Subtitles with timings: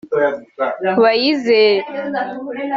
[1.01, 1.65] Bayizere